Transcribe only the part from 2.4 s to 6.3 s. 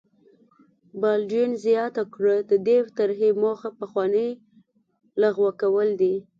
د دې طرحې موخه پخوانۍ لغوه کول دي.